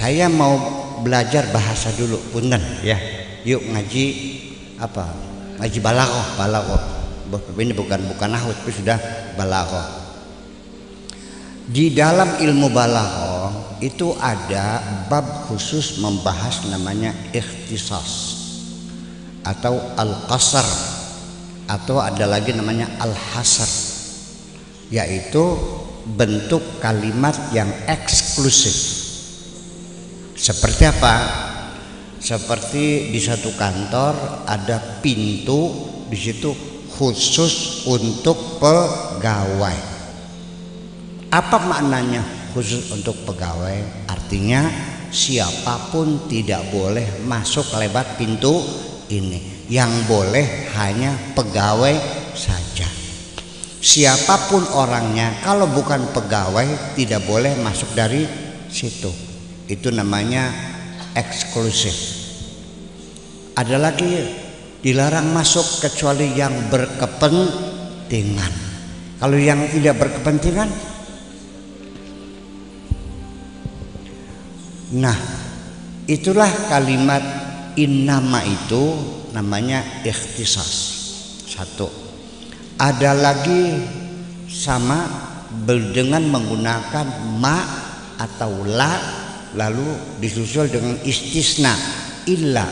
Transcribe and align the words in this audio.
saya 0.00 0.32
mau 0.32 0.56
belajar 1.04 1.52
bahasa 1.52 1.92
dulu 1.92 2.16
punten 2.32 2.64
ya. 2.80 2.96
Yuk 3.44 3.68
ngaji 3.68 4.04
apa? 4.80 5.12
Ngaji 5.60 5.78
balaghah 5.84 6.28
balaghah. 6.40 6.82
Ini 7.60 7.76
bukan 7.76 8.08
bukan 8.08 8.28
nahwu 8.32 8.48
tapi 8.56 8.72
sudah 8.72 8.96
balaghah. 9.36 10.00
Di 11.68 11.92
dalam 11.92 12.40
ilmu 12.40 12.72
balaghah 12.72 13.76
itu 13.84 14.16
ada 14.16 14.80
bab 15.12 15.52
khusus 15.52 16.00
membahas 16.00 16.64
namanya 16.72 17.12
ikhtisas. 17.36 18.40
Atau 19.44 19.76
al-qasar. 20.00 20.64
Atau 21.68 22.00
ada 22.00 22.24
lagi 22.24 22.56
namanya 22.56 22.88
al-hasar. 23.04 23.68
Yaitu 24.88 25.44
bentuk 26.16 26.64
kalimat 26.80 27.36
yang 27.52 27.68
eksklusif 27.84 28.99
seperti 30.40 30.88
apa? 30.88 31.14
Seperti 32.16 33.12
di 33.12 33.20
satu 33.20 33.52
kantor 33.52 34.44
ada 34.48 34.80
pintu 35.04 35.68
di 36.08 36.16
situ 36.16 36.48
khusus 36.96 37.84
untuk 37.84 38.56
pegawai. 38.56 39.78
Apa 41.28 41.56
maknanya 41.60 42.24
khusus 42.56 42.88
untuk 42.88 43.20
pegawai? 43.28 44.08
Artinya 44.08 44.64
siapa 45.12 45.92
pun 45.92 46.24
tidak 46.24 46.72
boleh 46.72 47.20
masuk 47.28 47.76
lewat 47.76 48.16
pintu 48.16 48.64
ini. 49.12 49.68
Yang 49.68 49.92
boleh 50.08 50.72
hanya 50.72 51.36
pegawai 51.36 51.94
saja. 52.32 52.88
Siapa 53.80 54.48
pun 54.48 54.64
orangnya 54.72 55.36
kalau 55.44 55.68
bukan 55.68 56.16
pegawai 56.16 56.96
tidak 56.96 57.28
boleh 57.28 57.60
masuk 57.60 57.92
dari 57.92 58.24
situ 58.68 59.29
itu 59.70 59.94
namanya 59.94 60.50
eksklusif. 61.14 61.94
Ada 63.54 63.78
lagi 63.78 64.10
dilarang 64.82 65.30
masuk 65.30 65.86
kecuali 65.86 66.34
yang 66.34 66.66
berkepentingan. 66.66 68.52
Kalau 69.22 69.38
yang 69.38 69.62
tidak 69.70 70.00
berkepentingan 70.00 70.90
nah 74.90 75.14
itulah 76.10 76.50
kalimat 76.66 77.22
innama 77.78 78.42
itu 78.42 78.98
namanya 79.30 80.02
ikhtisas. 80.02 80.98
Satu. 81.46 81.86
Ada 82.80 83.12
lagi 83.14 83.86
sama 84.48 85.06
dengan 85.68 86.24
menggunakan 86.26 87.06
ma 87.38 87.58
atau 88.18 88.64
la 88.64 89.19
lalu 89.54 89.86
disusul 90.20 90.70
dengan 90.70 90.98
istisna 91.02 91.74
illa. 92.26 92.66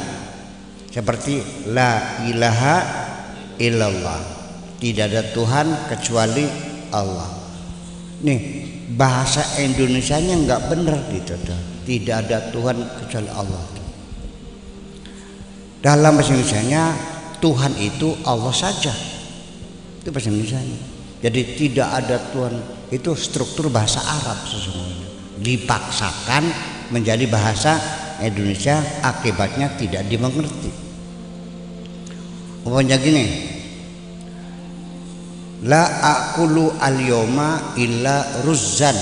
Seperti 0.89 1.67
la 1.71 2.23
ilaha 2.27 2.77
illallah. 3.61 4.21
Tidak 4.79 5.05
ada 5.11 5.23
Tuhan 5.35 5.91
kecuali 5.91 6.47
Allah. 6.95 7.29
Nih 8.23 8.41
bahasa 8.95 9.43
Indonesia 9.63 10.19
nya 10.23 10.39
nggak 10.39 10.63
benar 10.71 10.99
gitu 11.11 11.35
tuh. 11.43 11.61
Tidak 11.87 12.15
ada 12.15 12.51
Tuhan 12.53 12.77
kecuali 13.05 13.31
Allah. 13.33 13.65
Dalam 15.79 16.19
bahasa 16.19 16.35
Indonesia 16.35 16.95
Tuhan 17.39 17.73
itu 17.79 18.15
Allah 18.27 18.55
saja. 18.55 18.95
Itu 20.03 20.11
bahasa 20.11 20.31
Indonesia 20.31 20.63
jadi 21.19 21.41
tidak 21.59 21.89
ada 22.05 22.17
Tuhan. 22.31 22.55
Itu 22.89 23.13
struktur 23.19 23.69
bahasa 23.69 24.01
Arab 24.01 24.39
sesungguhnya. 24.47 25.09
Dipaksakan 25.43 26.45
menjadi 26.89 27.29
bahasa 27.29 27.77
Indonesia 28.19 28.81
akibatnya 29.05 29.79
tidak 29.79 30.03
dimengerti. 30.11 30.71
Umpamanya 32.67 32.99
gini 32.99 33.25
la 35.65 35.83
akulu 36.03 36.75
al 36.81 36.99
yoma 36.99 37.79
illa 37.79 38.43
ruzzan. 38.43 38.99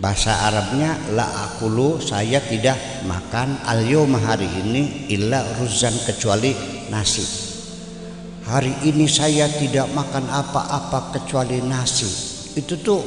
Bahasa 0.00 0.48
Arabnya 0.48 0.96
la 1.12 1.28
akulu 1.44 2.00
saya 2.00 2.40
tidak 2.40 3.04
makan 3.04 3.60
al 3.68 3.84
yoma 3.84 4.16
hari 4.16 4.48
ini 4.48 5.12
illa 5.12 5.44
ruzzan 5.60 5.92
kecuali 6.08 6.56
nasi. 6.88 7.52
Hari 8.48 8.88
ini 8.88 9.06
saya 9.06 9.46
tidak 9.46 9.92
makan 9.94 10.26
apa-apa 10.26 11.14
kecuali 11.14 11.60
nasi. 11.62 12.08
Itu 12.56 12.80
tuh 12.80 12.98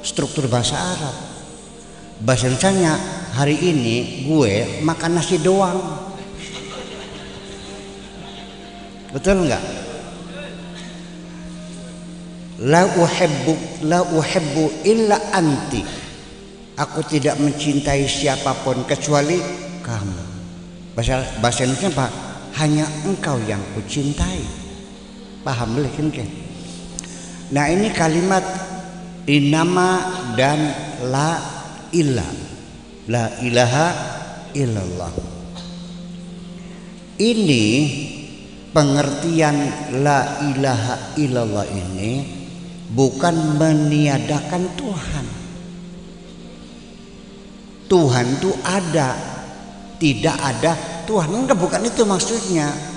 struktur 0.00 0.46
bahasa 0.48 0.78
Arab 0.78 1.25
bahasa 2.22 2.48
Indonesia 2.48 2.96
hari 3.36 3.56
ini 3.60 4.24
gue 4.24 4.80
makan 4.80 5.20
nasi 5.20 5.36
doang. 5.40 5.76
Betul 9.12 9.48
nggak? 9.48 9.64
La 12.64 12.88
uhibbu 12.88 13.84
la 13.84 14.00
uhibbu 14.00 14.64
illa 14.88 15.20
anti. 15.32 15.84
Aku 16.76 17.00
tidak 17.08 17.40
mencintai 17.40 18.04
siapa 18.04 18.52
pun 18.64 18.84
kecuali 18.84 19.40
kamu. 19.80 20.24
Bahasa 20.96 21.24
bahasa 21.40 21.64
Indonesia 21.64 21.92
Pak 21.92 22.10
hanya 22.60 22.84
engkau 23.04 23.36
yang 23.44 23.60
kucintai. 23.76 24.44
Paham 25.44 25.78
boleh 25.78 25.92
kan 25.94 26.10
nah 27.46 27.70
ini 27.70 27.94
kalimat 27.94 28.42
inama 29.30 30.02
dan 30.34 30.58
la 31.06 31.55
ilah 31.92 32.32
la 33.06 33.24
ilaha 33.42 33.86
illallah. 34.56 35.12
Ini 37.16 37.64
pengertian 38.72 39.56
la 40.04 40.40
ilaha 40.44 41.16
illallah 41.16 41.66
ini 41.70 42.12
bukan 42.92 43.56
meniadakan 43.56 44.62
Tuhan. 44.76 45.26
Tuhan 47.86 48.26
itu 48.36 48.50
ada 48.66 49.14
tidak 49.96 50.36
ada 50.36 50.72
Tuhan. 51.06 51.30
Enggak 51.30 51.56
bukan 51.56 51.82
itu 51.86 52.02
maksudnya 52.02 52.95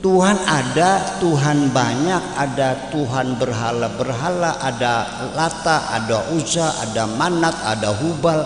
Tuhan 0.00 0.36
ada, 0.48 1.20
Tuhan 1.20 1.76
banyak, 1.76 2.22
ada 2.32 2.88
Tuhan 2.88 3.36
berhala-berhala, 3.36 4.56
ada 4.56 5.28
Lata, 5.36 5.92
ada 5.92 6.32
Uza, 6.32 6.72
ada 6.80 7.04
Manat, 7.04 7.52
ada 7.60 7.92
Hubal, 7.92 8.40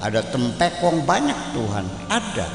ada 0.00 0.24
Tempekong, 0.24 1.04
banyak 1.04 1.36
Tuhan, 1.52 1.84
ada. 2.08 2.48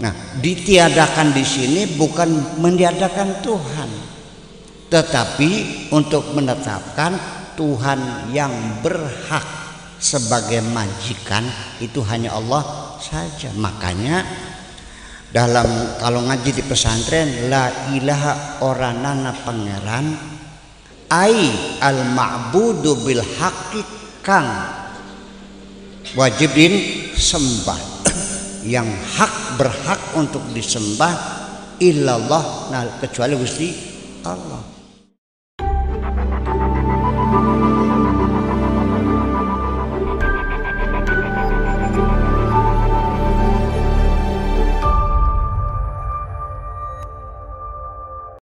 Nah, 0.00 0.12
ditiadakan 0.44 1.32
di 1.32 1.44
sini 1.44 1.88
bukan 1.96 2.60
meniadakan 2.60 3.40
Tuhan, 3.40 3.90
tetapi 4.92 5.50
untuk 5.96 6.36
menetapkan 6.36 7.16
Tuhan 7.56 8.28
yang 8.32 8.52
berhak 8.84 9.44
sebagai 10.00 10.64
majikan 10.68 11.44
itu 11.80 12.00
hanya 12.04 12.36
Allah 12.36 12.96
saja. 13.00 13.52
Makanya 13.56 14.24
dalam 15.30 15.66
kalau 16.02 16.26
ngaji 16.26 16.50
di 16.50 16.62
pesantren 16.66 17.46
la 17.46 17.90
ilaha 17.94 18.62
oranana 18.66 19.30
pangeran. 19.46 20.06
Ai 21.10 21.50
al 21.82 22.06
ma'budu 22.14 23.02
bil 23.02 23.22
kang 24.22 24.46
wajibin 26.14 26.70
sembah 27.18 27.80
yang 28.74 28.86
hak 28.86 29.58
berhak 29.58 30.00
untuk 30.14 30.42
disembah 30.54 31.14
illallah 31.82 32.70
nah 32.70 32.86
kecuali 33.02 33.34
Gusti 33.34 33.74
Allah 34.22 34.79